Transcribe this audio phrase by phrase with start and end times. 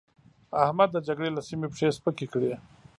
[0.63, 2.53] احمد د جګړې له سيمې پښې سپکې کړې.